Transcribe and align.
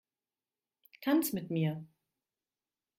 Tanz 1.01 1.31
mit 1.31 1.51
mir! 1.51 1.77